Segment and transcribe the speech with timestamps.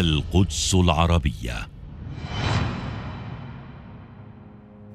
[0.00, 1.68] القدس العربية.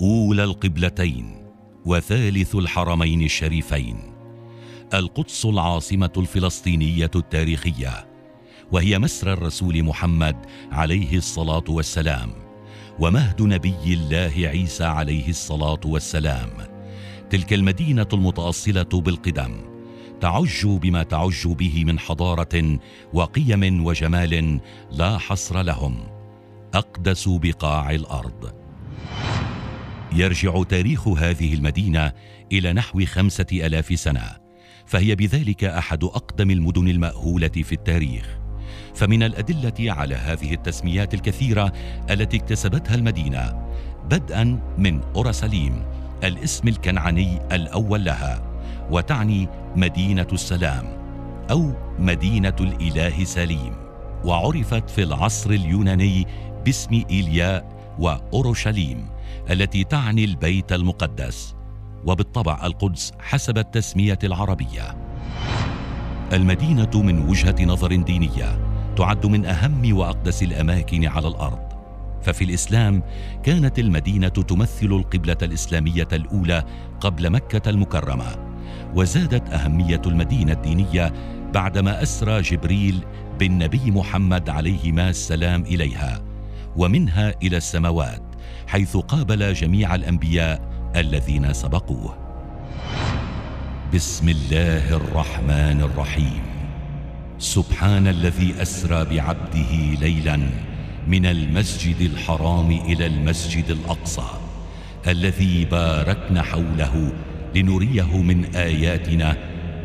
[0.00, 1.46] أولى القبلتين
[1.86, 3.98] وثالث الحرمين الشريفين.
[4.94, 8.08] القدس العاصمة الفلسطينية التاريخية
[8.72, 10.36] وهي مسرى الرسول محمد
[10.72, 12.30] عليه الصلاة والسلام
[12.98, 16.50] ومهد نبي الله عيسى عليه الصلاة والسلام.
[17.30, 19.71] تلك المدينة المتأصلة بالقدم
[20.22, 22.78] تعج بما تعج به من حضارة
[23.12, 25.96] وقيم وجمال لا حصر لهم.
[26.74, 28.54] أقدس بقاع الأرض.
[30.12, 32.12] يرجع تاريخ هذه المدينة
[32.52, 34.22] إلى نحو خمسة ألاف سنة
[34.86, 38.38] فهي بذلك أحد أقدم المدن المأهولة في التاريخ.
[38.94, 41.72] فمن الأدلة على هذه التسميات الكثيرة
[42.10, 43.68] التي اكتسبتها المدينة
[44.10, 45.84] بدءا من أورسليم
[46.24, 48.52] الاسم الكنعاني الأول لها
[48.90, 50.84] وتعني مدينة السلام
[51.50, 53.74] أو مدينة الإله سليم
[54.24, 56.26] وعرفت في العصر اليوناني
[56.64, 59.06] باسم إيلياء وأورشليم
[59.50, 61.54] التي تعني البيت المقدس
[62.06, 64.96] وبالطبع القدس حسب التسمية العربية.
[66.32, 68.58] المدينة من وجهة نظر دينية
[68.96, 71.72] تعد من أهم وأقدس الأماكن على الأرض.
[72.22, 73.02] ففي الإسلام
[73.42, 76.64] كانت المدينة تمثل القبلة الإسلامية الأولى
[77.00, 78.51] قبل مكة المكرمة
[78.94, 81.12] وزادت أهمية المدينة الدينية
[81.54, 83.04] بعدما أسرى جبريل
[83.38, 86.22] بالنبي محمد عليهما السلام إليها
[86.76, 88.22] ومنها إلى السماوات
[88.66, 90.60] حيث قابل جميع الأنبياء
[90.96, 92.18] الذين سبقوه.
[93.94, 96.42] بسم الله الرحمن الرحيم.
[97.38, 100.40] سبحان الذي أسرى بعبده ليلا
[101.08, 104.28] من المسجد الحرام إلى المسجد الأقصى
[105.06, 107.12] الذي باركنا حوله
[107.54, 109.36] لنريه من آياتنا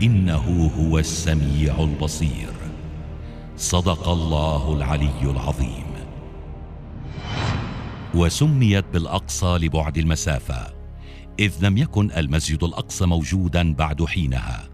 [0.01, 2.53] إنه هو السميع البصير.
[3.57, 5.87] صدق الله العلي العظيم.
[8.15, 10.73] وسميت بالأقصى لبعد المسافة
[11.39, 14.69] إذ لم يكن المسجد الأقصى موجودا بعد حينها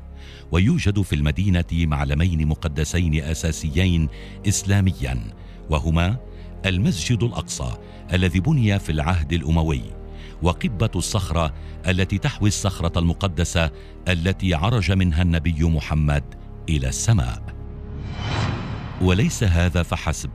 [0.52, 4.10] ويوجد في المدينة معلمين مقدسين أساسيين
[4.48, 5.20] اسلاميا
[5.70, 6.18] وهما
[6.66, 7.74] المسجد الأقصى
[8.14, 9.82] الذي بني في العهد الأموي
[10.44, 11.54] وقبة الصخرة
[11.88, 13.72] التي تحوي الصخرة المقدسة
[14.08, 16.24] التي عرج منها النبي محمد
[16.70, 17.44] إلى السماء.
[19.02, 20.32] وليس هذا فحسب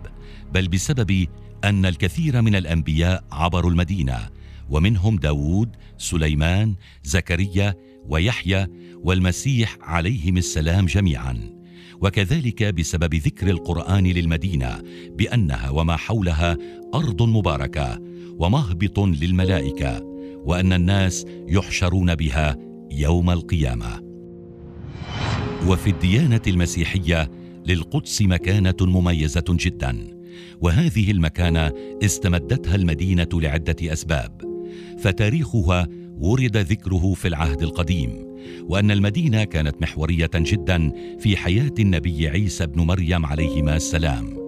[0.52, 1.26] بل بسبب
[1.64, 4.28] أن الكثير من الأنبياء عبروا المدينة
[4.70, 7.74] ومنهم داود سليمان زكريا
[8.08, 11.57] ويحيى والمسيح عليهم السلام جميعا.
[12.00, 14.82] وكذلك بسبب ذكر القرآن للمدينة
[15.18, 16.56] بأنها وما حولها
[16.94, 17.98] أرض مباركة
[18.38, 20.00] ومهبط للملائكة
[20.44, 22.56] وأن الناس يحشرون بها
[22.90, 24.08] يوم القيامة.
[25.66, 27.30] وفي الديانة المسيحية
[27.66, 30.18] للقدس مكانة مميزة جدا
[30.60, 31.72] وهذه المكانة
[32.04, 34.42] استمدتها المدينة لعدة أسباب
[34.98, 35.88] فتاريخها
[36.18, 38.27] ورد ذكره في العهد القديم.
[38.62, 44.38] وأن المدينة كانت محورية جدا في حياة النبي عيسى بن مريم عليهما السلام.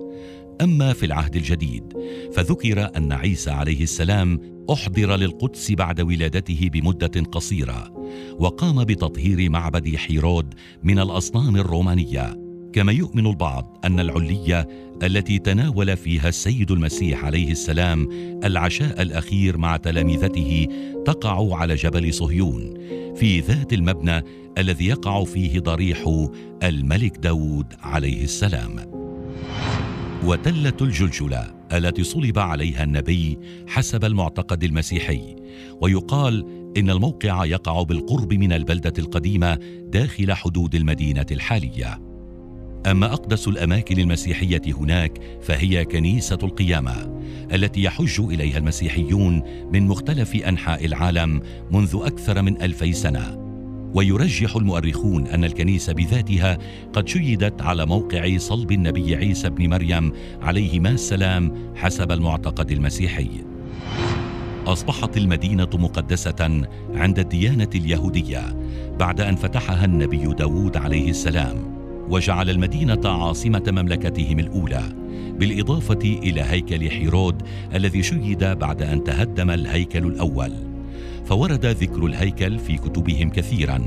[0.60, 1.92] أما في العهد الجديد
[2.32, 4.40] فذكر أن عيسى عليه السلام
[4.72, 7.92] أحضر للقدس بعد ولادته بمدة قصيرة
[8.38, 12.49] وقام بتطهير معبد حيرود من الأصنام الرومانية.
[12.72, 14.68] كما يؤمن البعض أن العلية
[15.02, 18.08] التي تناول فيها السيد المسيح عليه السلام
[18.44, 20.66] العشاء الأخير مع تلامذته
[21.06, 22.74] تقع على جبل صهيون
[23.16, 24.22] في ذات المبنى
[24.58, 26.26] الذي يقع فيه ضريح
[26.62, 28.76] الملك داود عليه السلام.
[30.24, 33.38] وتله الجلجلة التي صلب عليها النبي
[33.68, 35.36] حسب المعتقد المسيحي
[35.80, 39.54] ويقال إن الموقع يقع بالقرب من البلدة القديمة
[39.92, 42.09] داخل حدود المدينة الحالية.
[42.86, 47.20] أما أقدس الأماكن المسيحية هناك فهي كنيسة القيامة
[47.52, 49.42] التي يحج إليها المسيحيون
[49.72, 53.40] من مختلف أنحاء العالم منذ أكثر من ألفي سنة.
[53.94, 56.58] ويرجح المؤرخون أن الكنيسة بذاتها
[56.92, 60.12] قد شيدت على موقع صلب النبي عيسى بن مريم
[60.42, 63.30] عليهما السلام حسب المعتقد المسيحي.
[64.66, 68.56] أصبحت المدينة مقدسة عند الديانة اليهودية
[68.98, 71.79] بعد أن فتحها النبي داود عليه السلام.
[72.10, 74.82] وجعل المدينة عاصمة مملكتهم الأولى
[75.38, 77.42] بالإضافة إلى هيكل حيرود
[77.74, 80.52] الذي شيد بعد أن تهدم الهيكل الأول.
[81.24, 83.80] فورد ذكر الهيكل في كتبهم كثيرا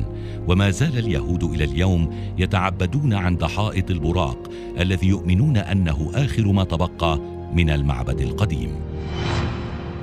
[0.48, 7.20] وما زال اليهود إلى اليوم يتعبدون عند حائط البراق الذي يؤمنون أنه آخر ما تبقى
[7.54, 8.70] من المعبد القديم.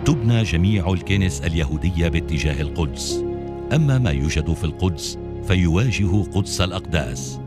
[0.05, 3.25] تبنى جميع الكنس اليهودية باتجاه القدس.
[3.73, 7.41] أما ما يوجد في القدس فيواجه قدس الأقداس.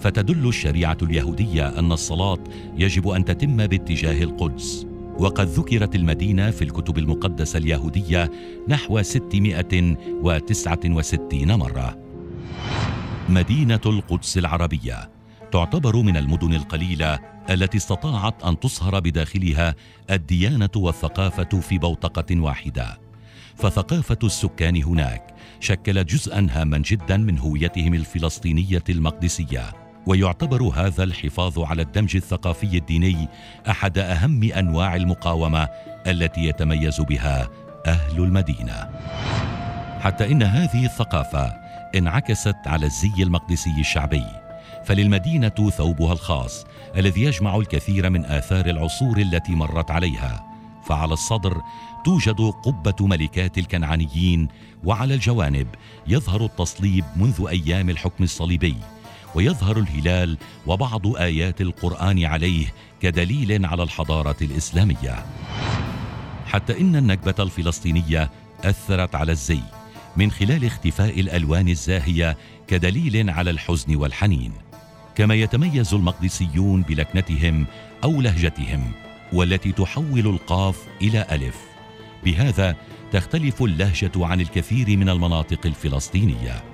[0.00, 2.38] فتدل الشريعة اليهودية أن الصلاة
[2.76, 4.86] يجب أن تتم باتجاه القدس.
[5.18, 8.30] وقد ذكرت المدينة في الكتب المقدسة اليهودية
[8.68, 11.98] نحو 669 مرة.
[13.28, 15.10] مدينة القدس العربية
[15.52, 17.18] تعتبر من المدن القليلة
[17.50, 19.74] التي استطاعت أن تصهر بداخلها
[20.10, 23.00] الديانة والثقافة في بوتقة واحدة.
[23.56, 29.79] فثقافة السكان هناك شكلت جزءا هاما جدا من هويتهم الفلسطينية المقدسية.
[30.06, 33.28] ويعتبر هذا الحفاظ على الدمج الثقافي الديني
[33.68, 35.68] أحد أهم أنواع المقاومة
[36.06, 37.48] التي يتميز بها
[37.86, 38.88] أهل المدينة.
[40.00, 41.52] حتى إن هذه الثقافة
[41.94, 44.24] انعكست على الزي المقدسي الشعبي
[44.84, 46.66] فللمدينة ثوبها الخاص
[46.96, 50.44] الذي يجمع الكثير من آثار العصور التي مرت عليها.
[50.84, 51.60] فعلى الصدر
[52.04, 54.48] توجد قبة ملكات الكنعانيين
[54.84, 55.66] وعلى الجوانب
[56.06, 58.76] يظهر التصليب منذ أيام الحكم الصليبي.
[59.34, 62.66] ويظهر الهلال وبعض آيات القرآن عليه
[63.00, 65.24] كدليل على الحضارة الإسلامية.
[66.46, 68.30] حتى إن النكبة الفلسطينية
[68.64, 69.60] أثرت على الزي
[70.16, 72.36] من خلال اختفاء الألوان الزاهية
[72.68, 74.52] كدليل على الحزن والحنين.
[75.14, 77.66] كما يتميز المقدسيون بلكنتهم
[78.04, 78.92] أو لهجتهم
[79.32, 81.56] والتي تحول القاف إلى ألف.
[82.24, 82.76] بهذا
[83.12, 86.69] تختلف اللهجة عن الكثير من المناطق الفلسطينية.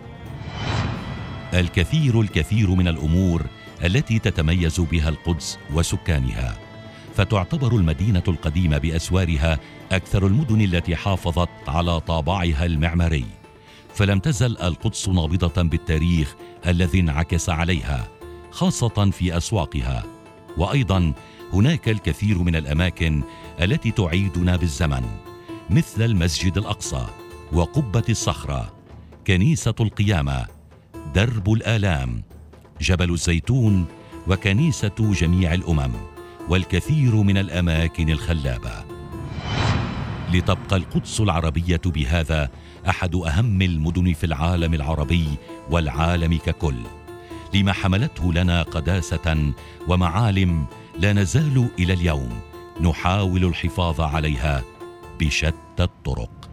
[1.55, 3.47] الكثير الكثير من الأمور
[3.85, 6.59] التي تتميز بها القدس وسكانها.
[7.15, 9.59] فتعتبر المدينة القديمة بأسوارها
[9.93, 13.25] أكثر المدن التي حافظت على طابعها المعماري.
[13.95, 16.35] فلم تزل القدس نابضة بالتاريخ
[16.67, 18.09] الذي انعكس عليها
[18.51, 20.05] خاصة في أسواقها.
[20.59, 21.13] وأيضا
[21.53, 23.23] هناك الكثير من الأماكن
[23.61, 25.03] التي تعيدنا بالزمن
[25.71, 27.07] مثل المسجد الأقصى
[27.53, 28.73] وقبة الصخرة
[29.27, 30.56] كنيسة القيامة
[31.14, 32.23] درب الآلام
[32.81, 33.87] جبل الزيتون
[34.29, 35.93] وكنيسة جميع الأمم
[36.49, 38.85] والكثير من الأماكن الخلابة.
[40.32, 42.50] لتبقى القدس العربية بهذا
[42.88, 45.26] أحد أهم المدن في العالم العربي
[45.70, 46.76] والعالم ككل
[47.55, 49.52] لما حملته لنا قداسة
[49.88, 50.67] ومعالم
[50.99, 52.41] لا نزال إلى اليوم
[52.81, 54.62] نحاول الحفاظ عليها
[55.20, 56.46] بشتى الطرق.